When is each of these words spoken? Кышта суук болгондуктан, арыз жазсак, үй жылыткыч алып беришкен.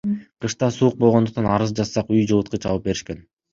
Кышта 0.45 0.67
суук 0.77 0.95
болгондуктан, 1.03 1.51
арыз 1.57 1.75
жазсак, 1.83 2.11
үй 2.17 2.27
жылыткыч 2.33 2.69
алып 2.73 2.91
беришкен. 2.91 3.25